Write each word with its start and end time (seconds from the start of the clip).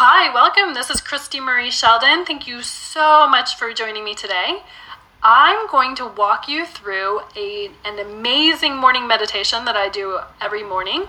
Hi, 0.00 0.32
welcome. 0.32 0.74
This 0.74 0.90
is 0.90 1.00
Christie 1.00 1.40
Marie 1.40 1.72
Sheldon. 1.72 2.24
Thank 2.24 2.46
you 2.46 2.62
so 2.62 3.28
much 3.28 3.56
for 3.56 3.72
joining 3.72 4.04
me 4.04 4.14
today. 4.14 4.62
I'm 5.24 5.66
going 5.66 5.96
to 5.96 6.06
walk 6.06 6.46
you 6.46 6.66
through 6.66 7.22
a, 7.34 7.72
an 7.84 7.98
amazing 7.98 8.76
morning 8.76 9.08
meditation 9.08 9.64
that 9.64 9.74
I 9.74 9.88
do 9.88 10.20
every 10.40 10.62
morning, 10.62 11.06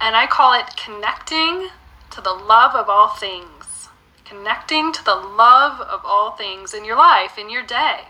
and 0.00 0.16
I 0.16 0.26
call 0.26 0.58
it 0.58 0.78
Connecting 0.78 1.68
to 2.08 2.22
the 2.22 2.32
Love 2.32 2.74
of 2.74 2.88
All 2.88 3.08
Things. 3.08 3.90
Connecting 4.24 4.94
to 4.94 5.04
the 5.04 5.14
love 5.14 5.82
of 5.82 6.00
all 6.02 6.30
things 6.30 6.72
in 6.72 6.86
your 6.86 6.96
life, 6.96 7.36
in 7.36 7.50
your 7.50 7.62
day. 7.62 8.04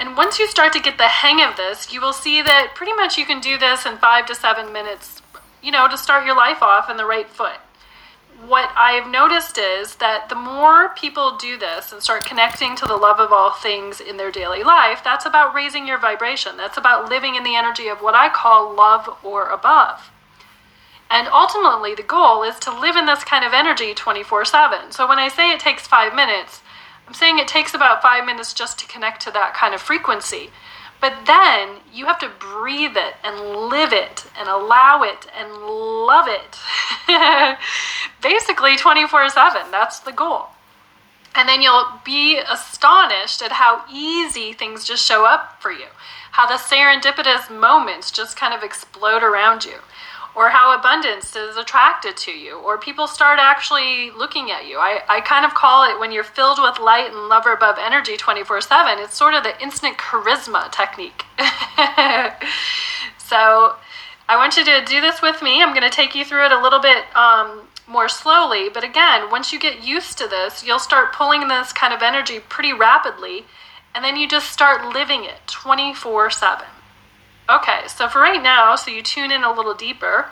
And 0.00 0.16
once 0.16 0.40
you 0.40 0.48
start 0.48 0.72
to 0.72 0.82
get 0.82 0.98
the 0.98 1.22
hang 1.22 1.40
of 1.40 1.56
this, 1.56 1.92
you 1.92 2.00
will 2.00 2.12
see 2.12 2.42
that 2.42 2.72
pretty 2.74 2.94
much 2.94 3.16
you 3.16 3.24
can 3.24 3.40
do 3.40 3.58
this 3.58 3.86
in 3.86 3.98
five 3.98 4.26
to 4.26 4.34
seven 4.34 4.72
minutes, 4.72 5.22
you 5.62 5.70
know, 5.70 5.88
to 5.88 5.96
start 5.96 6.26
your 6.26 6.34
life 6.34 6.64
off 6.64 6.90
in 6.90 6.96
the 6.96 7.06
right 7.06 7.30
foot 7.30 7.60
what 8.48 8.70
I've 8.76 9.10
noticed 9.10 9.58
is 9.58 9.96
that 9.96 10.28
the 10.28 10.34
more 10.34 10.90
people 10.90 11.36
do 11.36 11.58
this 11.58 11.92
and 11.92 12.02
start 12.02 12.24
connecting 12.24 12.76
to 12.76 12.86
the 12.86 12.96
love 12.96 13.18
of 13.18 13.32
all 13.32 13.52
things 13.52 14.00
in 14.00 14.16
their 14.16 14.30
daily 14.30 14.62
life, 14.62 15.00
that's 15.02 15.26
about 15.26 15.54
raising 15.54 15.86
your 15.86 15.98
vibration. 15.98 16.56
That's 16.56 16.78
about 16.78 17.08
living 17.08 17.34
in 17.34 17.44
the 17.44 17.56
energy 17.56 17.88
of 17.88 17.98
what 17.98 18.14
I 18.14 18.28
call 18.28 18.74
love 18.74 19.08
or 19.22 19.50
above. 19.50 20.10
And 21.10 21.28
ultimately, 21.28 21.94
the 21.94 22.02
goal 22.02 22.42
is 22.42 22.58
to 22.60 22.78
live 22.78 22.96
in 22.96 23.06
this 23.06 23.24
kind 23.24 23.44
of 23.44 23.52
energy 23.52 23.94
24 23.94 24.44
7. 24.44 24.92
So 24.92 25.08
when 25.08 25.18
I 25.18 25.28
say 25.28 25.50
it 25.50 25.60
takes 25.60 25.86
five 25.86 26.14
minutes, 26.14 26.62
I'm 27.06 27.14
saying 27.14 27.38
it 27.38 27.48
takes 27.48 27.74
about 27.74 28.02
five 28.02 28.24
minutes 28.24 28.52
just 28.52 28.78
to 28.80 28.86
connect 28.86 29.22
to 29.22 29.30
that 29.30 29.54
kind 29.54 29.74
of 29.74 29.80
frequency. 29.80 30.50
But 31.00 31.26
then 31.26 31.80
you 31.92 32.06
have 32.06 32.18
to 32.20 32.30
breathe 32.38 32.96
it 32.96 33.14
and 33.22 33.68
live 33.68 33.92
it 33.92 34.26
and 34.38 34.48
allow 34.48 35.02
it 35.02 35.26
and 35.38 35.52
love 35.52 36.26
it. 36.28 36.58
Basically, 38.22 38.76
24 38.76 39.28
7. 39.28 39.70
That's 39.70 40.00
the 40.00 40.12
goal. 40.12 40.48
And 41.34 41.48
then 41.48 41.60
you'll 41.60 42.00
be 42.04 42.38
astonished 42.38 43.42
at 43.42 43.52
how 43.52 43.84
easy 43.92 44.54
things 44.54 44.84
just 44.84 45.04
show 45.04 45.26
up 45.26 45.60
for 45.60 45.70
you, 45.70 45.88
how 46.32 46.46
the 46.46 46.54
serendipitous 46.54 47.54
moments 47.54 48.10
just 48.10 48.38
kind 48.38 48.54
of 48.54 48.62
explode 48.62 49.22
around 49.22 49.64
you 49.66 49.80
or 50.36 50.50
how 50.50 50.78
abundance 50.78 51.34
is 51.34 51.56
attracted 51.56 52.14
to 52.14 52.30
you, 52.30 52.58
or 52.58 52.76
people 52.76 53.06
start 53.06 53.38
actually 53.40 54.10
looking 54.10 54.50
at 54.50 54.66
you. 54.68 54.76
I, 54.76 55.00
I 55.08 55.22
kind 55.22 55.46
of 55.46 55.54
call 55.54 55.90
it 55.90 55.98
when 55.98 56.12
you're 56.12 56.24
filled 56.24 56.58
with 56.60 56.78
light 56.78 57.10
and 57.10 57.30
love 57.30 57.46
or 57.46 57.54
above 57.54 57.78
energy 57.80 58.18
24 58.18 58.60
7, 58.60 59.02
it's 59.02 59.16
sort 59.16 59.32
of 59.32 59.42
the 59.42 59.60
instant 59.62 59.96
charisma 59.96 60.70
technique. 60.70 61.24
so 63.18 63.76
I 64.28 64.36
want 64.36 64.58
you 64.58 64.64
to 64.66 64.84
do 64.84 65.00
this 65.00 65.22
with 65.22 65.40
me. 65.40 65.62
I'm 65.62 65.70
going 65.70 65.88
to 65.88 65.96
take 65.96 66.14
you 66.14 66.24
through 66.24 66.44
it 66.44 66.52
a 66.52 66.60
little 66.60 66.80
bit 66.80 67.04
um, 67.16 67.62
more 67.88 68.08
slowly, 68.10 68.68
but 68.68 68.84
again, 68.84 69.30
once 69.30 69.54
you 69.54 69.58
get 69.58 69.82
used 69.82 70.18
to 70.18 70.28
this, 70.28 70.62
you'll 70.62 70.78
start 70.78 71.14
pulling 71.14 71.48
this 71.48 71.72
kind 71.72 71.94
of 71.94 72.02
energy 72.02 72.40
pretty 72.40 72.74
rapidly, 72.74 73.46
and 73.94 74.04
then 74.04 74.16
you 74.16 74.28
just 74.28 74.52
start 74.52 74.92
living 74.92 75.24
it 75.24 75.38
24 75.46 76.28
7. 76.28 76.66
Okay, 77.48 77.86
so 77.86 78.08
for 78.08 78.20
right 78.20 78.42
now, 78.42 78.74
so 78.74 78.90
you 78.90 79.02
tune 79.02 79.30
in 79.30 79.44
a 79.44 79.52
little 79.52 79.74
deeper, 79.74 80.26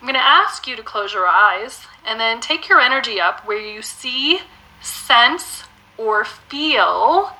I'm 0.00 0.06
going 0.06 0.14
to 0.14 0.24
ask 0.24 0.68
you 0.68 0.76
to 0.76 0.82
close 0.82 1.12
your 1.12 1.26
eyes 1.26 1.86
and 2.06 2.20
then 2.20 2.40
take 2.40 2.68
your 2.68 2.80
energy 2.80 3.20
up 3.20 3.46
where 3.46 3.58
you 3.58 3.82
see, 3.82 4.40
sense, 4.80 5.64
or 5.98 6.24
feel 6.24 7.32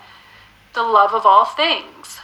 the 0.72 0.82
love 0.82 1.12
of 1.12 1.24
all 1.24 1.44
things. 1.44 2.18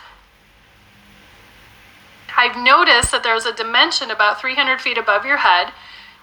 I've 2.36 2.56
noticed 2.56 3.12
that 3.12 3.22
there's 3.22 3.44
a 3.44 3.52
dimension 3.52 4.10
about 4.10 4.40
300 4.40 4.80
feet 4.80 4.98
above 4.98 5.24
your 5.24 5.36
head 5.38 5.72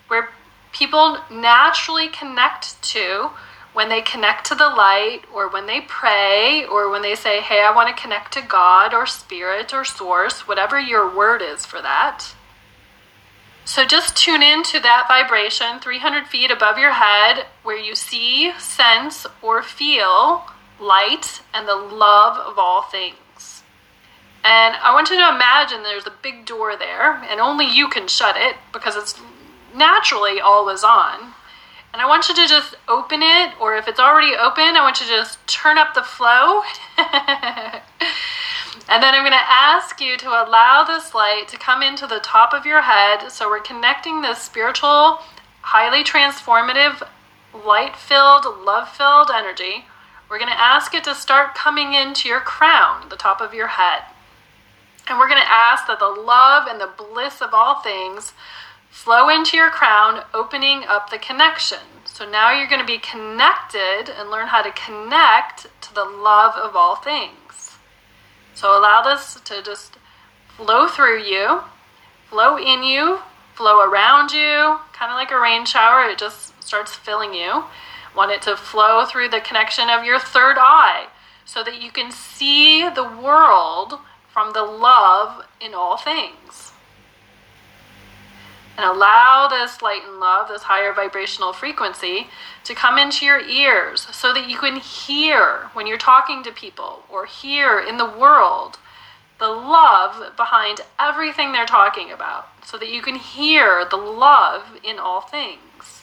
where 0.07 0.29
people 0.73 1.19
naturally 1.29 2.07
connect 2.07 2.81
to 2.81 3.29
when 3.77 3.89
they 3.89 4.01
connect 4.01 4.47
to 4.47 4.55
the 4.55 4.67
light 4.67 5.19
or 5.31 5.47
when 5.47 5.67
they 5.67 5.79
pray 5.81 6.65
or 6.65 6.89
when 6.89 7.03
they 7.03 7.13
say, 7.13 7.41
Hey, 7.41 7.61
I 7.61 7.71
want 7.75 7.95
to 7.95 8.01
connect 8.01 8.33
to 8.33 8.41
God 8.41 8.91
or 8.91 9.05
spirit 9.05 9.71
or 9.71 9.85
source, 9.85 10.47
whatever 10.47 10.79
your 10.79 11.15
word 11.15 11.43
is 11.43 11.63
for 11.63 11.79
that. 11.83 12.25
So 13.65 13.85
just 13.85 14.17
tune 14.17 14.41
in 14.41 14.63
to 14.63 14.79
that 14.79 15.05
vibration 15.07 15.79
300 15.79 16.25
feet 16.25 16.49
above 16.49 16.79
your 16.79 16.93
head 16.93 17.45
where 17.61 17.77
you 17.77 17.93
see, 17.93 18.51
sense, 18.57 19.27
or 19.43 19.61
feel 19.61 20.47
light 20.79 21.43
and 21.53 21.67
the 21.67 21.75
love 21.75 22.35
of 22.35 22.57
all 22.57 22.81
things. 22.81 23.61
And 24.43 24.75
I 24.81 24.91
want 24.91 25.11
you 25.11 25.17
to 25.17 25.35
imagine 25.35 25.83
there's 25.83 26.07
a 26.07 26.13
big 26.23 26.47
door 26.47 26.75
there, 26.75 27.23
and 27.29 27.39
only 27.39 27.67
you 27.67 27.89
can 27.89 28.07
shut 28.07 28.37
it 28.37 28.55
because 28.73 28.95
it's 28.95 29.21
naturally 29.75 30.41
always 30.41 30.83
on. 30.83 31.35
And 31.93 32.01
I 32.01 32.05
want 32.05 32.29
you 32.29 32.35
to 32.35 32.47
just 32.47 32.75
open 32.87 33.21
it, 33.23 33.53
or 33.59 33.75
if 33.75 33.87
it's 33.87 33.99
already 33.99 34.35
open, 34.35 34.75
I 34.75 34.81
want 34.81 34.99
you 34.99 35.07
to 35.07 35.11
just 35.11 35.45
turn 35.47 35.77
up 35.77 35.93
the 35.93 36.03
flow. 36.03 36.61
and 36.97 37.81
then 39.01 39.15
I'm 39.15 39.23
going 39.23 39.31
to 39.31 39.49
ask 39.49 39.99
you 39.99 40.17
to 40.17 40.27
allow 40.27 40.83
this 40.83 41.15
light 41.15 41.47
to 41.47 41.57
come 41.57 41.81
into 41.81 42.05
the 42.05 42.19
top 42.19 42.53
of 42.53 42.65
your 42.65 42.81
head. 42.81 43.31
So 43.31 43.49
we're 43.49 43.61
connecting 43.61 44.21
this 44.21 44.41
spiritual, 44.41 45.19
highly 45.61 46.03
transformative, 46.03 47.07
light 47.65 47.95
filled, 47.95 48.45
love 48.63 48.89
filled 48.89 49.31
energy. 49.33 49.85
We're 50.29 50.39
going 50.39 50.51
to 50.51 50.59
ask 50.59 50.93
it 50.93 51.05
to 51.05 51.15
start 51.15 51.55
coming 51.55 51.93
into 51.93 52.27
your 52.27 52.41
crown, 52.41 53.07
the 53.09 53.15
top 53.15 53.39
of 53.39 53.53
your 53.53 53.67
head. 53.67 54.03
And 55.07 55.17
we're 55.17 55.29
going 55.29 55.41
to 55.41 55.49
ask 55.49 55.87
that 55.87 55.99
the 55.99 56.07
love 56.07 56.67
and 56.67 56.81
the 56.81 56.91
bliss 56.97 57.41
of 57.41 57.53
all 57.53 57.81
things 57.81 58.33
flow 58.89 59.29
into 59.29 59.57
your 59.57 59.69
crown, 59.69 60.23
opening 60.33 60.83
up 60.87 61.09
the 61.09 61.17
connection. 61.17 61.79
So 62.05 62.29
now 62.29 62.51
you're 62.51 62.67
going 62.67 62.81
to 62.81 62.85
be 62.85 62.97
connected 62.97 64.09
and 64.09 64.29
learn 64.29 64.47
how 64.47 64.61
to 64.61 64.71
connect 64.71 65.67
to 65.81 65.93
the 65.93 66.03
love 66.03 66.55
of 66.55 66.75
all 66.75 66.95
things. 66.95 67.77
So 68.53 68.77
allow 68.77 69.01
this 69.03 69.39
to 69.41 69.61
just 69.61 69.97
flow 70.55 70.87
through 70.87 71.23
you, 71.23 71.61
flow 72.29 72.57
in 72.57 72.83
you, 72.83 73.19
flow 73.53 73.81
around 73.81 74.31
you, 74.31 74.79
kind 74.93 75.11
of 75.11 75.15
like 75.15 75.31
a 75.31 75.39
rain 75.39 75.65
shower. 75.65 76.09
It 76.09 76.17
just 76.17 76.61
starts 76.63 76.95
filling 76.95 77.33
you. 77.33 77.65
Want 78.15 78.31
it 78.31 78.41
to 78.43 78.57
flow 78.57 79.05
through 79.05 79.29
the 79.29 79.41
connection 79.41 79.89
of 79.89 80.03
your 80.03 80.19
third 80.19 80.57
eye 80.59 81.07
so 81.45 81.63
that 81.63 81.81
you 81.81 81.91
can 81.91 82.11
see 82.11 82.89
the 82.89 83.03
world 83.03 83.99
from 84.27 84.53
the 84.53 84.63
love 84.63 85.45
in 85.61 85.73
all 85.73 85.97
things 85.97 86.73
and 88.77 88.85
allow 88.85 89.47
this 89.47 89.81
light 89.81 90.03
and 90.07 90.19
love, 90.19 90.47
this 90.47 90.63
higher 90.63 90.93
vibrational 90.93 91.51
frequency, 91.51 92.27
to 92.63 92.75
come 92.75 92.99
into 92.99 93.25
your 93.25 93.41
ears 93.41 94.07
so 94.11 94.33
that 94.33 94.47
you 94.47 94.57
can 94.57 94.75
hear 94.75 95.69
when 95.73 95.87
you're 95.87 95.97
talking 95.97 96.43
to 96.43 96.51
people 96.51 97.03
or 97.09 97.25
hear 97.25 97.79
in 97.79 97.97
the 97.97 98.09
world 98.09 98.77
the 99.39 99.47
love 99.47 100.35
behind 100.35 100.81
everything 100.99 101.51
they're 101.51 101.65
talking 101.65 102.11
about, 102.11 102.47
so 102.65 102.77
that 102.77 102.89
you 102.89 103.01
can 103.01 103.15
hear 103.15 103.85
the 103.85 103.97
love 103.97 104.63
in 104.83 104.97
all 104.97 105.21
things. 105.21 106.01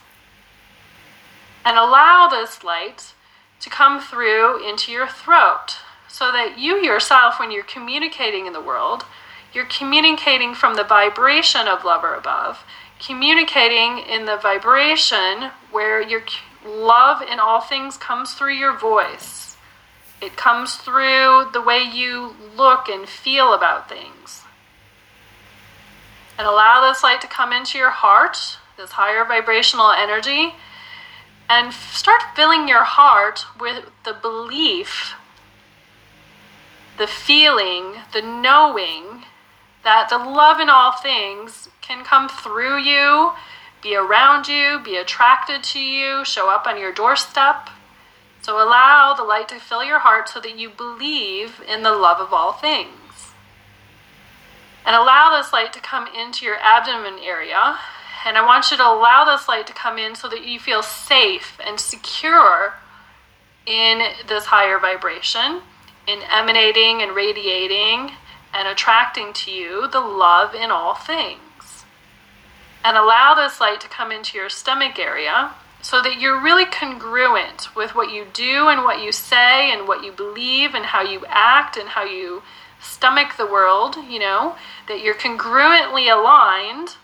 And 1.64 1.76
allow 1.76 2.28
this 2.28 2.62
light 2.62 3.12
to 3.60 3.70
come 3.70 4.00
through 4.00 4.68
into 4.68 4.92
your 4.92 5.08
throat 5.08 5.78
so 6.06 6.30
that 6.30 6.58
you 6.58 6.76
yourself, 6.76 7.40
when 7.40 7.50
you're 7.50 7.64
communicating 7.64 8.46
in 8.46 8.52
the 8.52 8.60
world, 8.60 9.04
you're 9.54 9.64
communicating 9.66 10.54
from 10.54 10.74
the 10.74 10.84
vibration 10.84 11.68
of 11.68 11.84
love 11.84 12.02
or 12.02 12.14
above, 12.14 12.64
communicating 12.98 13.98
in 13.98 14.26
the 14.26 14.36
vibration 14.36 15.50
where 15.70 16.02
your 16.02 16.22
love 16.66 17.22
in 17.22 17.38
all 17.38 17.60
things 17.60 17.96
comes 17.96 18.34
through 18.34 18.54
your 18.54 18.76
voice. 18.76 19.56
It 20.20 20.36
comes 20.36 20.76
through 20.76 21.50
the 21.52 21.62
way 21.64 21.82
you 21.82 22.34
look 22.56 22.88
and 22.88 23.08
feel 23.08 23.52
about 23.52 23.88
things. 23.88 24.42
And 26.36 26.46
allow 26.48 26.86
this 26.86 27.04
light 27.04 27.20
to 27.20 27.28
come 27.28 27.52
into 27.52 27.78
your 27.78 27.90
heart, 27.90 28.58
this 28.76 28.92
higher 28.92 29.24
vibrational 29.24 29.92
energy, 29.92 30.54
and 31.48 31.72
start 31.72 32.22
filling 32.34 32.66
your 32.66 32.82
heart 32.82 33.44
with 33.60 33.84
the 34.04 34.14
belief, 34.14 35.14
the 36.96 37.06
feeling, 37.06 37.96
the 38.12 38.22
knowing 38.22 39.24
that 39.84 40.08
the 40.08 40.18
love 40.18 40.60
in 40.60 40.68
all 40.68 40.92
things 40.92 41.68
can 41.80 42.04
come 42.04 42.28
through 42.28 42.78
you, 42.78 43.32
be 43.82 43.94
around 43.94 44.48
you, 44.48 44.80
be 44.82 44.96
attracted 44.96 45.62
to 45.62 45.78
you, 45.78 46.24
show 46.24 46.50
up 46.50 46.66
on 46.66 46.80
your 46.80 46.92
doorstep. 46.92 47.68
So 48.40 48.56
allow 48.56 49.14
the 49.14 49.22
light 49.22 49.48
to 49.50 49.60
fill 49.60 49.84
your 49.84 50.00
heart 50.00 50.28
so 50.28 50.40
that 50.40 50.58
you 50.58 50.70
believe 50.70 51.62
in 51.68 51.82
the 51.82 51.92
love 51.92 52.18
of 52.18 52.32
all 52.32 52.52
things. 52.52 52.90
And 54.86 54.96
allow 54.96 55.36
this 55.36 55.52
light 55.52 55.72
to 55.74 55.80
come 55.80 56.08
into 56.08 56.44
your 56.44 56.56
abdomen 56.56 57.18
area. 57.22 57.78
And 58.26 58.36
I 58.36 58.44
want 58.44 58.70
you 58.70 58.76
to 58.78 58.82
allow 58.82 59.24
this 59.24 59.48
light 59.48 59.66
to 59.66 59.72
come 59.72 59.98
in 59.98 60.14
so 60.14 60.28
that 60.28 60.44
you 60.44 60.58
feel 60.58 60.82
safe 60.82 61.58
and 61.66 61.78
secure 61.78 62.74
in 63.66 64.02
this 64.28 64.46
higher 64.46 64.78
vibration, 64.78 65.62
in 66.06 66.20
emanating 66.30 67.00
and 67.00 67.14
radiating 67.14 68.12
and 68.54 68.68
attracting 68.68 69.32
to 69.32 69.50
you 69.50 69.88
the 69.88 70.00
love 70.00 70.54
in 70.54 70.70
all 70.70 70.94
things. 70.94 71.84
And 72.84 72.96
allow 72.96 73.34
this 73.34 73.60
light 73.60 73.80
to 73.80 73.88
come 73.88 74.12
into 74.12 74.38
your 74.38 74.48
stomach 74.48 74.98
area 74.98 75.52
so 75.82 76.00
that 76.00 76.20
you're 76.20 76.40
really 76.40 76.64
congruent 76.64 77.74
with 77.74 77.94
what 77.94 78.10
you 78.10 78.26
do 78.32 78.68
and 78.68 78.84
what 78.84 79.02
you 79.02 79.12
say 79.12 79.70
and 79.72 79.88
what 79.88 80.04
you 80.04 80.12
believe 80.12 80.74
and 80.74 80.86
how 80.86 81.02
you 81.02 81.24
act 81.28 81.76
and 81.76 81.90
how 81.90 82.04
you 82.04 82.42
stomach 82.80 83.36
the 83.36 83.46
world, 83.46 83.96
you 84.08 84.18
know, 84.18 84.56
that 84.88 85.00
you're 85.02 85.14
congruently 85.14 86.10
aligned. 86.10 86.96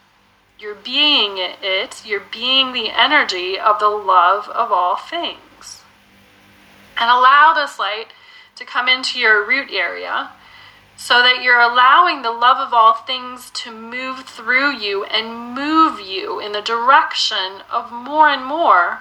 You're 0.58 0.75
being 0.75 1.37
it, 1.38 2.03
you're 2.05 2.23
being 2.31 2.73
the 2.73 2.91
energy 2.91 3.58
of 3.58 3.81
the 3.81 3.88
love 3.88 4.46
of 4.49 4.70
all 4.70 4.96
things. 4.96 5.82
And 6.99 7.11
allow 7.11 7.55
this 7.55 7.79
light 7.79 8.08
to 8.56 8.64
come 8.67 8.87
into 8.87 9.19
your 9.19 9.46
root 9.46 9.70
area 9.73 10.31
so 11.00 11.23
that 11.23 11.43
you're 11.43 11.58
allowing 11.58 12.20
the 12.20 12.31
love 12.31 12.58
of 12.58 12.75
all 12.75 12.93
things 12.93 13.50
to 13.52 13.70
move 13.70 14.19
through 14.26 14.70
you 14.70 15.02
and 15.05 15.55
move 15.55 15.99
you 15.99 16.38
in 16.38 16.52
the 16.52 16.61
direction 16.61 17.62
of 17.70 17.91
more 17.91 18.29
and 18.29 18.44
more 18.44 18.99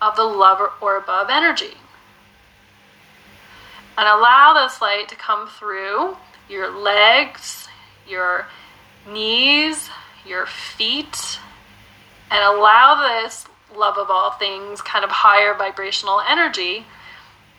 of 0.00 0.16
the 0.16 0.24
love 0.24 0.58
or 0.80 0.96
above 0.96 1.28
energy. 1.28 1.74
And 3.98 4.08
allow 4.08 4.54
this 4.54 4.80
light 4.80 5.06
to 5.10 5.16
come 5.16 5.46
through 5.46 6.16
your 6.48 6.70
legs, 6.70 7.68
your 8.08 8.46
knees, 9.06 9.90
your 10.26 10.46
feet, 10.46 11.38
and 12.30 12.42
allow 12.42 13.20
this 13.22 13.46
love 13.76 13.98
of 13.98 14.10
all 14.10 14.30
things, 14.30 14.80
kind 14.80 15.04
of 15.04 15.10
higher 15.10 15.52
vibrational 15.52 16.22
energy, 16.26 16.86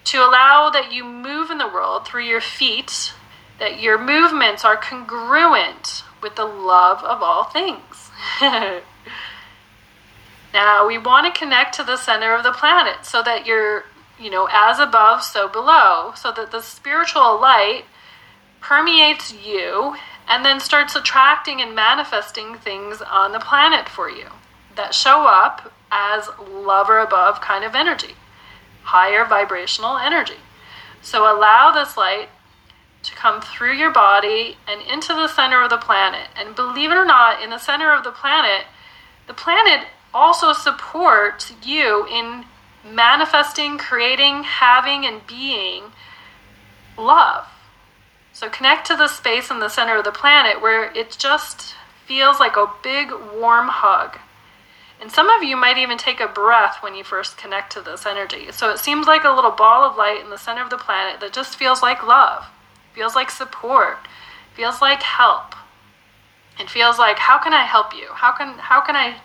to 0.05 0.17
allow 0.17 0.71
that 0.71 0.91
you 0.91 1.03
move 1.03 1.51
in 1.51 1.59
the 1.59 1.67
world 1.67 2.07
through 2.07 2.23
your 2.23 2.41
feet 2.41 3.13
that 3.59 3.79
your 3.79 3.97
movements 3.97 4.63
are 4.63 4.77
congruent 4.77 6.03
with 6.21 6.35
the 6.35 6.45
love 6.45 7.03
of 7.03 7.21
all 7.21 7.45
things. 7.45 8.11
now, 10.53 10.87
we 10.87 10.97
want 10.97 11.31
to 11.33 11.39
connect 11.39 11.75
to 11.75 11.83
the 11.83 11.97
center 11.97 12.33
of 12.35 12.43
the 12.43 12.51
planet 12.51 13.05
so 13.05 13.21
that 13.23 13.45
you're, 13.45 13.85
you 14.19 14.29
know, 14.29 14.47
as 14.51 14.79
above, 14.79 15.23
so 15.23 15.47
below, 15.47 16.13
so 16.15 16.31
that 16.31 16.51
the 16.51 16.61
spiritual 16.61 17.39
light 17.39 17.85
permeates 18.61 19.33
you 19.33 19.95
and 20.27 20.43
then 20.43 20.59
starts 20.59 20.95
attracting 20.95 21.61
and 21.61 21.73
manifesting 21.73 22.55
things 22.55 23.01
on 23.01 23.31
the 23.31 23.39
planet 23.39 23.87
for 23.87 24.09
you 24.09 24.27
that 24.75 24.93
show 24.93 25.25
up 25.25 25.73
as 25.91 26.29
love 26.49 26.89
or 26.89 26.99
above 26.99 27.39
kind 27.41 27.63
of 27.63 27.75
energy, 27.75 28.15
higher 28.83 29.25
vibrational 29.25 29.97
energy. 29.97 30.37
So 31.01 31.23
allow 31.23 31.71
this 31.71 31.95
light 31.95 32.29
to 33.03 33.15
come 33.15 33.41
through 33.41 33.73
your 33.73 33.91
body 33.91 34.57
and 34.67 34.81
into 34.81 35.13
the 35.13 35.27
center 35.27 35.63
of 35.63 35.69
the 35.69 35.77
planet. 35.77 36.27
And 36.35 36.55
believe 36.55 36.91
it 36.91 36.97
or 36.97 37.05
not, 37.05 37.41
in 37.41 37.49
the 37.49 37.57
center 37.57 37.93
of 37.93 38.03
the 38.03 38.11
planet, 38.11 38.65
the 39.27 39.33
planet 39.33 39.87
also 40.13 40.53
supports 40.53 41.53
you 41.63 42.07
in 42.07 42.45
manifesting, 42.83 43.77
creating, 43.77 44.43
having, 44.43 45.05
and 45.05 45.25
being 45.27 45.83
love. 46.97 47.47
So 48.33 48.49
connect 48.49 48.87
to 48.87 48.95
the 48.95 49.07
space 49.07 49.49
in 49.49 49.59
the 49.59 49.69
center 49.69 49.97
of 49.97 50.03
the 50.03 50.11
planet 50.11 50.61
where 50.61 50.91
it 50.93 51.15
just 51.17 51.75
feels 52.05 52.39
like 52.39 52.55
a 52.55 52.71
big 52.83 53.11
warm 53.11 53.67
hug. 53.67 54.19
And 54.99 55.11
some 55.11 55.29
of 55.29 55.43
you 55.43 55.55
might 55.55 55.77
even 55.77 55.97
take 55.97 56.19
a 56.19 56.27
breath 56.27 56.77
when 56.81 56.95
you 56.95 57.03
first 57.03 57.37
connect 57.37 57.71
to 57.73 57.81
this 57.81 58.05
energy. 58.05 58.51
So 58.51 58.71
it 58.71 58.79
seems 58.79 59.05
like 59.05 59.23
a 59.23 59.31
little 59.31 59.51
ball 59.51 59.83
of 59.83 59.97
light 59.97 60.21
in 60.23 60.31
the 60.31 60.37
center 60.37 60.63
of 60.63 60.71
the 60.71 60.77
planet 60.77 61.19
that 61.19 61.33
just 61.33 61.55
feels 61.55 61.83
like 61.83 62.05
love 62.05 62.47
feels 62.97 63.13
like 63.13 63.29
support, 63.29 63.99
feels 64.55 64.81
like 64.81 65.03
help. 65.03 65.53
It 66.59 66.67
feels 66.67 66.97
like 66.97 67.19
how 67.19 67.37
can 67.37 67.53
I 67.53 67.63
help 67.63 67.93
you? 67.93 68.07
How 68.11 68.31
can 68.31 68.57
how 68.57 68.81
can 68.81 68.95
I 68.95 69.17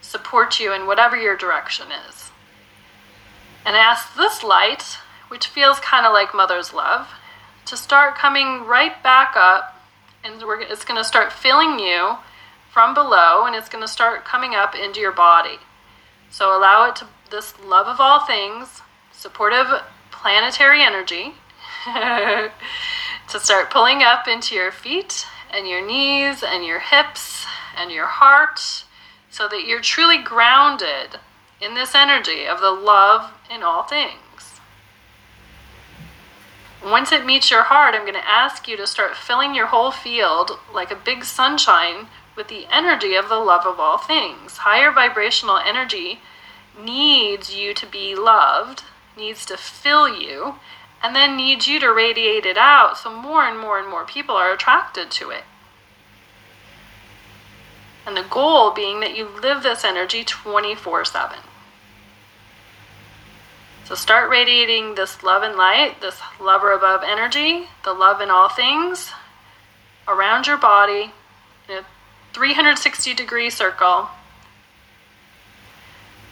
support 0.00 0.60
you 0.60 0.72
in 0.72 0.86
whatever 0.86 1.16
your 1.16 1.36
direction 1.36 1.88
is? 2.08 2.30
And 3.66 3.74
I 3.74 3.80
ask 3.80 4.14
this 4.16 4.44
light, 4.44 4.98
which 5.26 5.48
feels 5.48 5.80
kind 5.80 6.06
of 6.06 6.12
like 6.12 6.32
mother's 6.32 6.72
love, 6.72 7.08
to 7.66 7.76
start 7.76 8.14
coming 8.14 8.64
right 8.64 9.02
back 9.02 9.34
up 9.36 9.76
and 10.22 10.40
it's 10.70 10.84
going 10.84 10.98
to 10.98 11.04
start 11.04 11.32
filling 11.32 11.80
you 11.80 12.16
from 12.72 12.94
below 12.94 13.44
and 13.44 13.56
it's 13.56 13.68
going 13.68 13.82
to 13.82 13.88
start 13.88 14.24
coming 14.24 14.54
up 14.54 14.74
into 14.76 15.00
your 15.00 15.12
body. 15.12 15.58
So 16.30 16.56
allow 16.56 16.88
it 16.88 16.96
to 16.96 17.08
this 17.30 17.58
love 17.58 17.88
of 17.88 17.98
all 17.98 18.24
things, 18.24 18.82
supportive 19.10 19.66
planetary 20.12 20.82
energy 20.82 21.34
to 23.30 23.40
start 23.40 23.70
pulling 23.70 24.02
up 24.02 24.26
into 24.26 24.54
your 24.54 24.72
feet 24.72 25.24
and 25.52 25.68
your 25.68 25.84
knees 25.84 26.42
and 26.42 26.64
your 26.64 26.80
hips 26.80 27.46
and 27.76 27.90
your 27.92 28.06
heart 28.06 28.84
so 29.30 29.48
that 29.48 29.64
you're 29.64 29.80
truly 29.80 30.18
grounded 30.18 31.20
in 31.60 31.74
this 31.74 31.94
energy 31.94 32.46
of 32.46 32.60
the 32.60 32.70
love 32.70 33.32
in 33.52 33.62
all 33.62 33.84
things. 33.84 34.60
Once 36.82 37.12
it 37.12 37.26
meets 37.26 37.50
your 37.50 37.64
heart, 37.64 37.94
I'm 37.94 38.02
going 38.02 38.14
to 38.14 38.28
ask 38.28 38.66
you 38.66 38.76
to 38.76 38.86
start 38.86 39.16
filling 39.16 39.54
your 39.54 39.66
whole 39.66 39.90
field 39.90 40.58
like 40.74 40.90
a 40.90 40.96
big 40.96 41.24
sunshine 41.24 42.08
with 42.36 42.48
the 42.48 42.66
energy 42.72 43.14
of 43.14 43.28
the 43.28 43.38
love 43.38 43.66
of 43.66 43.78
all 43.78 43.98
things. 43.98 44.58
Higher 44.58 44.90
vibrational 44.90 45.58
energy 45.58 46.20
needs 46.82 47.54
you 47.54 47.74
to 47.74 47.86
be 47.86 48.14
loved, 48.16 48.82
needs 49.16 49.44
to 49.46 49.56
fill 49.56 50.08
you, 50.08 50.54
and 51.02 51.14
then 51.14 51.36
needs 51.36 51.66
you 51.66 51.80
to 51.80 51.92
radiate 51.92 52.44
it 52.44 52.58
out 52.58 52.98
so 52.98 53.10
more 53.10 53.44
and 53.44 53.58
more 53.58 53.78
and 53.78 53.88
more 53.88 54.04
people 54.04 54.34
are 54.34 54.52
attracted 54.52 55.10
to 55.10 55.30
it. 55.30 55.44
And 58.06 58.16
the 58.16 58.22
goal 58.28 58.72
being 58.72 59.00
that 59.00 59.16
you 59.16 59.28
live 59.40 59.62
this 59.62 59.84
energy 59.84 60.24
24 60.24 61.04
7. 61.04 61.38
So 63.84 63.94
start 63.94 64.30
radiating 64.30 64.94
this 64.94 65.22
love 65.22 65.42
and 65.42 65.56
light, 65.56 66.00
this 66.00 66.20
love 66.40 66.62
or 66.62 66.72
above 66.72 67.02
energy, 67.04 67.66
the 67.84 67.92
love 67.92 68.20
in 68.20 68.30
all 68.30 68.48
things 68.48 69.12
around 70.06 70.46
your 70.46 70.56
body 70.56 71.12
in 71.68 71.78
a 71.78 71.84
360 72.32 73.14
degree 73.14 73.50
circle. 73.50 74.08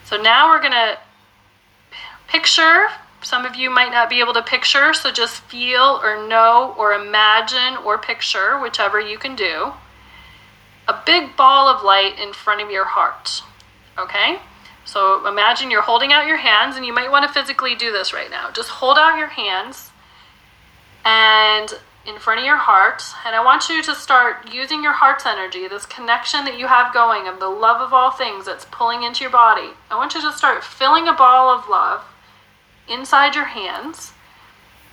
So 0.05 0.17
now 0.17 0.49
we're 0.49 0.61
going 0.61 0.73
to 0.73 0.99
picture 2.29 2.89
some 3.23 3.45
of 3.45 3.57
you 3.57 3.71
might 3.71 3.91
not 3.91 4.09
be 4.09 4.21
able 4.21 4.35
to 4.35 4.43
picture, 4.43 4.95
so 4.95 5.11
just 5.11 5.41
feel 5.43 6.01
or 6.03 6.27
know 6.29 6.75
or 6.79 6.93
imagine 6.93 7.77
or 7.85 7.99
picture, 7.99 8.59
whichever 8.59 9.01
you 9.01 9.19
can 9.19 9.35
do, 9.35 9.73
a 10.87 11.03
big 11.05 11.37
ball 11.37 11.69
of 11.69 11.83
light 11.83 12.19
in 12.19 12.33
front 12.33 12.63
of 12.63 12.71
your 12.71 12.85
heart. 12.85 13.43
Okay? 13.99 14.39
So 14.85 15.27
imagine 15.27 15.71
you're 15.71 15.83
holding 15.83 16.13
out 16.13 16.27
your 16.27 16.39
hands, 16.39 16.77
and 16.77 16.87
you 16.87 16.95
might 16.95 17.11
want 17.11 17.27
to 17.27 17.33
physically 17.33 17.75
do 17.75 17.93
this 17.93 18.13
right 18.13 18.31
now. 18.31 18.51
Just 18.51 18.71
hold 18.71 18.97
out 18.97 19.19
your 19.19 19.29
hands 19.29 19.91
and 21.05 21.75
in 22.07 22.19
front 22.19 22.41
of 22.41 22.47
your 22.47 22.57
heart, 22.57 23.03
and 23.27 23.37
I 23.37 23.45
want 23.45 23.69
you 23.69 23.83
to 23.83 23.95
start 23.95 24.51
using 24.51 24.83
your 24.83 24.95
heart's 24.95 25.27
energy, 25.27 25.69
this 25.69 25.85
connection 25.85 26.45
that 26.47 26.59
you 26.59 26.67
have 26.67 26.95
going 26.95 27.29
of 27.29 27.39
the 27.39 27.49
love 27.49 27.83
of 27.83 27.93
all 27.93 28.11
things 28.11 28.47
that's 28.47 28.65
pulling 28.71 29.03
into 29.03 29.23
your 29.25 29.31
body. 29.31 29.71
I 29.91 29.97
want 29.97 30.15
you 30.15 30.23
to 30.23 30.33
start 30.33 30.65
filling 30.65 31.07
a 31.07 31.13
ball 31.13 31.51
of 31.51 31.69
love 31.69 32.03
inside 32.89 33.35
your 33.35 33.47
hands, 33.47 34.13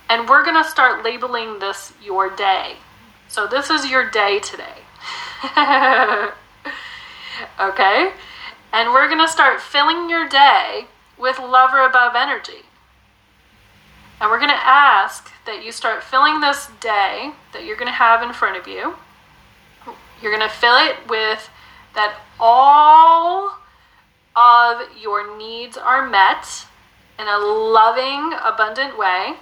and 0.08 0.28
we're 0.28 0.44
going 0.44 0.62
to 0.62 0.68
start 0.68 1.04
labeling 1.04 1.58
this 1.58 1.92
your 2.02 2.34
day. 2.34 2.76
So, 3.28 3.46
this 3.46 3.70
is 3.70 3.90
your 3.90 4.08
day 4.10 4.38
today. 4.38 4.82
okay? 7.60 8.12
And 8.72 8.90
we're 8.90 9.08
going 9.08 9.20
to 9.20 9.28
start 9.28 9.60
filling 9.60 10.08
your 10.08 10.28
day 10.28 10.86
with 11.18 11.38
love 11.38 11.70
or 11.72 11.86
above 11.86 12.14
energy. 12.14 12.66
And 14.20 14.30
we're 14.30 14.38
going 14.38 14.50
to 14.50 14.66
ask 14.66 15.30
that 15.44 15.64
you 15.64 15.72
start 15.72 16.02
filling 16.02 16.40
this 16.40 16.68
day 16.80 17.32
that 17.52 17.64
you're 17.64 17.76
going 17.76 17.88
to 17.88 17.92
have 17.92 18.22
in 18.22 18.32
front 18.32 18.56
of 18.56 18.66
you. 18.66 18.94
You're 20.22 20.36
going 20.36 20.48
to 20.48 20.54
fill 20.54 20.76
it 20.76 20.96
with 21.08 21.50
that 21.94 22.18
all 22.40 23.58
of 24.34 24.82
your 25.00 25.36
needs 25.36 25.76
are 25.76 26.08
met 26.08 26.66
in 27.18 27.26
a 27.26 27.38
loving, 27.38 28.32
abundant 28.44 28.98
way. 28.98 29.34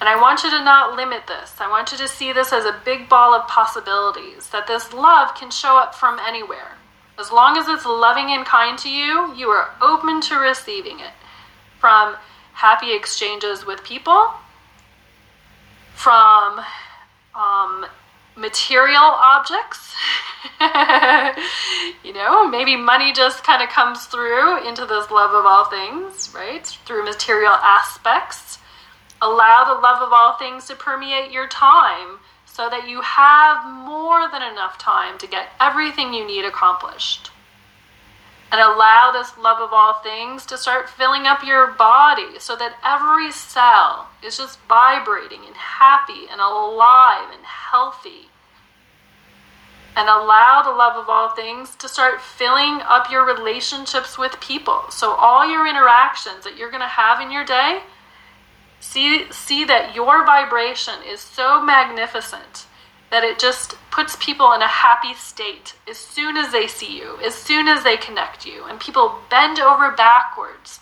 And 0.00 0.08
I 0.08 0.20
want 0.20 0.42
you 0.42 0.50
to 0.50 0.64
not 0.64 0.96
limit 0.96 1.26
this. 1.26 1.54
I 1.60 1.68
want 1.68 1.92
you 1.92 1.98
to 1.98 2.08
see 2.08 2.32
this 2.32 2.52
as 2.52 2.64
a 2.64 2.80
big 2.84 3.08
ball 3.08 3.34
of 3.34 3.46
possibilities, 3.48 4.48
that 4.48 4.66
this 4.66 4.92
love 4.92 5.34
can 5.34 5.50
show 5.50 5.76
up 5.76 5.94
from 5.94 6.18
anywhere. 6.18 6.76
As 7.18 7.30
long 7.30 7.58
as 7.58 7.68
it's 7.68 7.84
loving 7.84 8.30
and 8.30 8.46
kind 8.46 8.78
to 8.78 8.88
you, 8.88 9.34
you 9.34 9.48
are 9.48 9.70
open 9.82 10.22
to 10.22 10.36
receiving 10.36 11.00
it. 11.00 11.12
From 11.78 12.16
happy 12.54 12.94
exchanges 12.94 13.66
with 13.66 13.84
people, 13.84 14.30
from 15.94 16.60
um, 17.34 17.86
material 18.40 19.02
objects. 19.02 19.94
you 22.02 22.12
know, 22.12 22.48
maybe 22.48 22.74
money 22.74 23.12
just 23.12 23.44
kind 23.44 23.62
of 23.62 23.68
comes 23.68 24.06
through 24.06 24.66
into 24.66 24.86
this 24.86 25.10
love 25.10 25.34
of 25.34 25.44
all 25.44 25.66
things, 25.66 26.32
right? 26.34 26.66
Through 26.66 27.04
material 27.04 27.52
aspects. 27.52 28.58
Allow 29.22 29.74
the 29.74 29.80
love 29.80 30.02
of 30.02 30.12
all 30.12 30.36
things 30.38 30.66
to 30.68 30.74
permeate 30.74 31.30
your 31.30 31.46
time 31.46 32.18
so 32.46 32.68
that 32.70 32.88
you 32.88 33.02
have 33.02 33.70
more 33.70 34.30
than 34.30 34.42
enough 34.42 34.78
time 34.78 35.18
to 35.18 35.26
get 35.26 35.48
everything 35.60 36.14
you 36.14 36.26
need 36.26 36.44
accomplished. 36.44 37.30
And 38.50 38.60
allow 38.60 39.12
this 39.12 39.36
love 39.38 39.60
of 39.60 39.72
all 39.72 39.94
things 40.02 40.44
to 40.46 40.58
start 40.58 40.90
filling 40.90 41.26
up 41.26 41.44
your 41.44 41.68
body 41.72 42.38
so 42.40 42.56
that 42.56 42.76
every 42.84 43.30
cell 43.30 44.08
is 44.24 44.38
just 44.38 44.58
vibrating 44.68 45.40
and 45.46 45.54
happy 45.54 46.26
and 46.30 46.40
alive 46.40 47.30
and 47.32 47.44
healthy. 47.44 48.29
And 49.96 50.08
allow 50.08 50.62
the 50.62 50.70
love 50.70 50.96
of 50.96 51.08
all 51.08 51.30
things 51.30 51.74
to 51.76 51.88
start 51.88 52.20
filling 52.20 52.80
up 52.82 53.10
your 53.10 53.26
relationships 53.26 54.16
with 54.16 54.40
people. 54.40 54.84
So, 54.90 55.12
all 55.12 55.50
your 55.50 55.66
interactions 55.66 56.44
that 56.44 56.56
you're 56.56 56.70
going 56.70 56.80
to 56.80 56.86
have 56.86 57.20
in 57.20 57.30
your 57.30 57.44
day, 57.44 57.80
see, 58.78 59.30
see 59.32 59.64
that 59.64 59.94
your 59.94 60.24
vibration 60.24 60.94
is 61.06 61.20
so 61.20 61.60
magnificent 61.60 62.66
that 63.10 63.24
it 63.24 63.38
just 63.38 63.74
puts 63.90 64.16
people 64.16 64.52
in 64.52 64.62
a 64.62 64.68
happy 64.68 65.14
state 65.14 65.74
as 65.88 65.98
soon 65.98 66.36
as 66.36 66.52
they 66.52 66.66
see 66.66 66.96
you, 66.96 67.18
as 67.24 67.34
soon 67.34 67.66
as 67.66 67.82
they 67.82 67.96
connect 67.96 68.46
you. 68.46 68.64
And 68.64 68.80
people 68.80 69.18
bend 69.28 69.58
over 69.58 69.90
backwards 69.90 70.80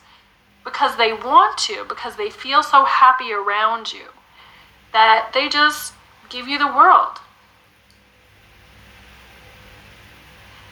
because 0.62 0.96
they 0.96 1.12
want 1.12 1.56
to, 1.58 1.84
because 1.88 2.16
they 2.16 2.28
feel 2.28 2.62
so 2.62 2.84
happy 2.84 3.32
around 3.32 3.92
you, 3.92 4.04
that 4.92 5.30
they 5.32 5.48
just 5.48 5.94
give 6.28 6.46
you 6.46 6.58
the 6.58 6.66
world. 6.66 7.18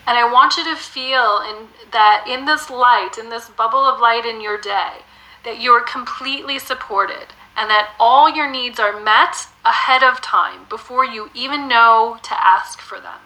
And 0.06 0.16
I 0.16 0.30
want 0.30 0.56
you 0.56 0.64
to 0.64 0.76
feel 0.76 1.42
in, 1.48 1.68
that 1.90 2.26
in 2.28 2.44
this 2.44 2.70
light, 2.70 3.18
in 3.18 3.28
this 3.28 3.48
bubble 3.48 3.84
of 3.84 4.00
light 4.00 4.24
in 4.24 4.40
your 4.40 4.60
day, 4.60 4.98
that 5.44 5.58
you 5.58 5.72
are 5.72 5.82
completely 5.82 6.58
supported 6.58 7.34
and 7.56 7.70
that 7.70 7.94
all 7.98 8.28
your 8.28 8.50
needs 8.50 8.78
are 8.78 9.00
met 9.00 9.48
ahead 9.64 10.02
of 10.02 10.20
time 10.20 10.66
before 10.68 11.04
you 11.04 11.30
even 11.34 11.66
know 11.66 12.18
to 12.22 12.46
ask 12.46 12.80
for 12.80 13.00
them. 13.00 13.20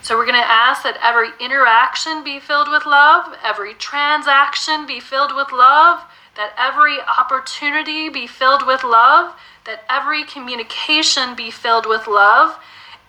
So, 0.00 0.16
we're 0.16 0.24
going 0.24 0.40
to 0.40 0.50
ask 0.50 0.84
that 0.84 0.98
every 1.02 1.30
interaction 1.38 2.24
be 2.24 2.38
filled 2.38 2.70
with 2.70 2.86
love, 2.86 3.36
every 3.44 3.74
transaction 3.74 4.86
be 4.86 5.00
filled 5.00 5.34
with 5.34 5.52
love, 5.52 6.04
that 6.38 6.54
every 6.56 6.98
opportunity 7.18 8.08
be 8.08 8.28
filled 8.28 8.64
with 8.64 8.84
love, 8.84 9.34
that 9.66 9.82
every 9.90 10.24
communication 10.24 11.34
be 11.34 11.50
filled 11.50 11.84
with 11.84 12.06
love, 12.06 12.56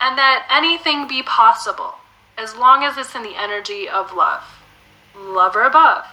and 0.02 0.18
that 0.18 0.48
anything 0.50 1.08
be 1.08 1.22
possible 1.22 1.94
as 2.40 2.56
long 2.56 2.84
as 2.84 2.98
it's 2.98 3.14
in 3.14 3.22
the 3.22 3.40
energy 3.40 3.88
of 3.88 4.14
love. 4.14 4.42
Love 5.16 5.56
or 5.56 5.62
above. 5.62 6.06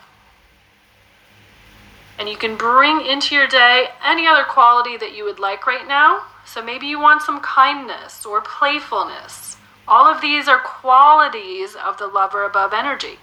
And 2.18 2.28
you 2.28 2.36
can 2.36 2.54
bring 2.54 3.00
into 3.06 3.34
your 3.34 3.46
day 3.46 3.86
any 4.04 4.26
other 4.26 4.44
quality 4.44 4.98
that 4.98 5.16
you 5.16 5.24
would 5.24 5.38
like 5.38 5.66
right 5.66 5.88
now. 5.88 6.22
So 6.44 6.62
maybe 6.62 6.86
you 6.86 7.00
want 7.00 7.22
some 7.22 7.40
kindness 7.40 8.26
or 8.26 8.42
playfulness. 8.42 9.56
All 9.88 10.04
of 10.06 10.20
these 10.20 10.48
are 10.48 10.58
qualities 10.58 11.76
of 11.76 11.96
the 11.96 12.08
love 12.08 12.34
or 12.34 12.44
above 12.44 12.74
energy. 12.74 13.18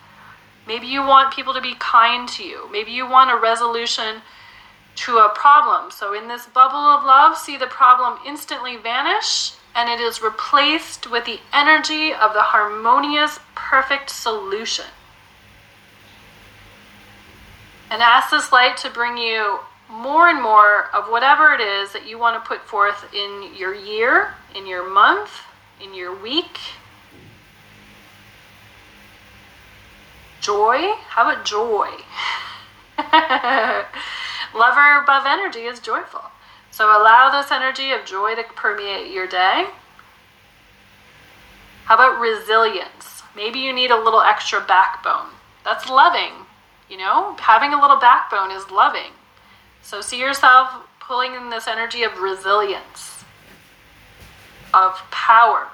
Maybe 0.68 0.88
you 0.88 1.02
want 1.02 1.34
people 1.34 1.54
to 1.54 1.62
be 1.62 1.76
kind 1.80 2.28
to 2.30 2.44
you. 2.44 2.70
Maybe 2.72 2.92
you 2.92 3.08
want 3.08 3.32
a 3.32 3.40
resolution 3.40 4.22
to 4.96 5.18
a 5.18 5.30
problem. 5.36 5.92
So 5.92 6.14
in 6.14 6.28
this 6.28 6.46
bubble 6.46 6.78
of 6.78 7.04
love, 7.04 7.38
see 7.38 7.58
the 7.58 7.68
problem 7.68 8.20
instantly 8.26 8.78
vanish 8.78 9.54
and 9.76 9.90
it 9.90 10.00
is 10.00 10.22
replaced 10.22 11.10
with 11.10 11.26
the 11.26 11.40
energy 11.52 12.14
of 12.14 12.34
the 12.34 12.42
harmonious, 12.42 13.40
perfect 13.56 14.10
solution 14.10 14.86
and 17.94 18.02
ask 18.02 18.32
this 18.32 18.52
light 18.52 18.76
to 18.76 18.90
bring 18.90 19.18
you 19.18 19.60
more 19.88 20.28
and 20.28 20.42
more 20.42 20.90
of 20.96 21.12
whatever 21.12 21.54
it 21.54 21.62
is 21.62 21.94
that 21.94 22.08
you 22.08 22.18
want 22.18 22.44
to 22.44 22.48
put 22.48 22.60
forth 22.68 23.14
in 23.14 23.52
your 23.56 23.76
year, 23.76 24.34
in 24.56 24.66
your 24.66 24.90
month, 24.90 25.30
in 25.80 25.94
your 25.94 26.20
week. 26.20 26.58
Joy? 30.44 30.92
How 31.08 31.32
about 31.32 31.46
joy? 31.46 31.88
Love 34.54 34.78
or 34.78 35.02
above 35.02 35.24
energy 35.26 35.62
is 35.62 35.80
joyful. 35.80 36.24
So 36.70 36.86
allow 36.88 37.30
this 37.30 37.50
energy 37.50 37.92
of 37.92 38.04
joy 38.04 38.36
to 38.36 38.44
permeate 38.44 39.10
your 39.10 39.26
day. 39.26 39.68
How 41.86 41.96
about 41.96 42.20
resilience? 42.20 43.24
Maybe 43.38 43.60
you 43.60 43.72
need 43.72 43.90
a 43.90 43.98
little 43.98 44.20
extra 44.20 44.60
backbone. 44.60 45.30
That's 45.64 45.90
loving. 45.90 46.34
You 46.90 46.98
know, 46.98 47.38
having 47.40 47.74
a 47.74 47.80
little 47.80 47.98
backbone 47.98 48.52
is 48.52 48.70
loving. 48.70 49.14
So 49.82 50.02
see 50.02 50.20
yourself 50.20 50.74
pulling 51.00 51.36
in 51.36 51.52
this 51.52 51.70
energy 51.70 52.04
of 52.04 52.20
resilience, 52.20 53.24
of 54.74 55.02
power, 55.10 55.70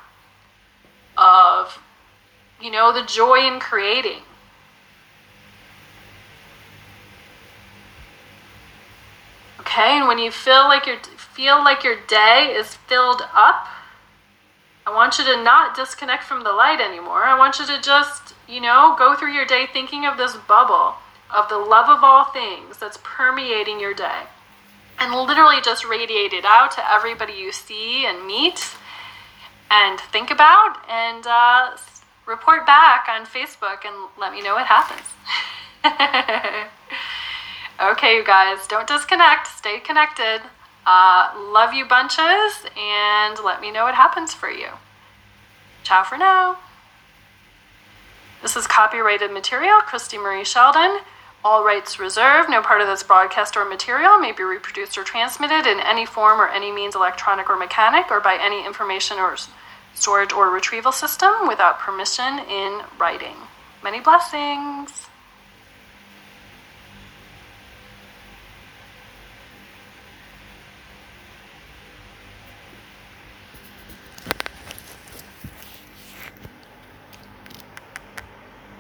of, 1.18 1.80
you 2.62 2.70
know, 2.70 2.94
the 2.94 3.04
joy 3.08 3.48
in 3.48 3.60
creating. 3.60 4.22
Okay, 9.80 9.98
and 9.98 10.10
when 10.10 10.20
you 10.20 10.30
feel 10.30 10.68
like 10.68 10.86
your 10.86 10.98
feel 11.16 11.64
like 11.64 11.86
your 11.86 11.96
day 12.06 12.54
is 12.54 12.76
filled 12.76 13.22
up, 13.34 13.66
I 14.86 14.94
want 14.94 15.18
you 15.18 15.24
to 15.24 15.42
not 15.42 15.74
disconnect 15.74 16.26
from 16.26 16.44
the 16.44 16.52
light 16.52 16.82
anymore. 16.82 17.24
I 17.24 17.38
want 17.38 17.60
you 17.60 17.66
to 17.66 17.82
just, 17.82 18.34
you 18.46 18.60
know, 18.60 18.94
go 19.00 19.16
through 19.16 19.32
your 19.32 19.46
day 19.46 19.68
thinking 19.72 20.06
of 20.06 20.18
this 20.18 20.36
bubble 20.36 20.96
of 21.34 21.48
the 21.48 21.58
love 21.58 21.88
of 21.88 22.04
all 22.04 22.26
things 22.26 22.76
that's 22.78 23.00
permeating 23.04 23.80
your 23.80 23.94
day 23.94 24.24
and 25.00 25.16
literally 25.16 25.62
just 25.64 25.86
radiate 25.86 26.34
it 26.34 26.44
out 26.44 26.72
to 26.72 26.92
everybody 26.92 27.32
you 27.32 27.54
see 27.54 28.06
and 28.06 28.28
meet 28.28 28.76
and 29.72 29.98
think 29.98 30.30
about 30.30 30.76
and 30.90 31.26
uh, 31.26 31.78
report 32.26 32.66
back 32.66 33.08
on 33.08 33.26
Facebook 33.26 33.86
and 33.86 33.96
let 34.20 34.34
me 34.34 34.42
know 34.42 34.56
what 34.56 34.66
happens. 34.66 35.08
okay, 37.82 38.16
you 38.16 38.24
guys, 38.24 38.68
don't 38.68 38.88
disconnect, 38.88 39.48
stay 39.48 39.80
connected. 39.80 40.42
Uh, 40.86 41.32
love 41.52 41.74
you 41.74 41.86
bunches 41.86 42.66
and 42.78 43.38
let 43.44 43.62
me 43.62 43.72
know 43.72 43.84
what 43.84 43.96
happens 43.96 44.34
for 44.34 44.50
you. 44.50 44.70
Ciao 45.84 46.04
for 46.04 46.18
now. 46.18 46.58
This 48.42 48.56
is 48.56 48.68
copyrighted 48.68 49.32
material, 49.32 49.82
Christie 49.82 50.18
Marie 50.18 50.46
Sheldon. 50.46 51.00
All 51.44 51.64
rights 51.64 52.00
reserved. 52.00 52.50
No 52.50 52.62
part 52.62 52.82
of 52.82 52.88
this 52.88 53.04
broadcast 53.04 53.56
or 53.56 53.66
material 53.66 54.18
may 54.18 54.32
be 54.32 54.44
reproduced 54.44 54.98
or 54.98 55.04
transmitted 55.04 55.70
in 55.70 55.80
any 55.80 56.06
form 56.06 56.40
or 56.40 56.48
any 56.48 56.72
means, 56.72 56.96
electronic 56.96 57.50
or 57.50 57.58
mechanic, 57.58 58.12
or 58.12 58.20
by 58.20 58.38
any 58.42 58.66
information 58.66 59.18
or 59.18 59.36
storage 59.94 60.32
or 60.34 60.50
retrieval 60.50 60.92
system 60.92 61.48
without 61.48 61.80
permission 61.80 62.40
in 62.40 62.82
writing. 62.98 63.36
Many 63.84 64.00
blessings. 64.00 65.08